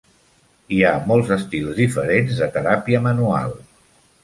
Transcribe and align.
Hi 0.77 0.79
ha 0.87 0.93
molts 1.11 1.29
estils 1.35 1.77
diferents 1.81 2.41
de 2.41 2.49
teràpia 2.59 3.05
manual. 3.11 3.57